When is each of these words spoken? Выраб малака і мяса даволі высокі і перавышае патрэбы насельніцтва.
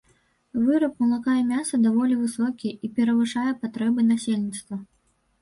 Выраб 0.69 0.93
малака 1.03 1.35
і 1.41 1.43
мяса 1.49 1.79
даволі 1.83 2.17
высокі 2.23 2.73
і 2.89 2.91
перавышае 2.97 3.53
патрэбы 3.67 4.09
насельніцтва. 4.11 4.83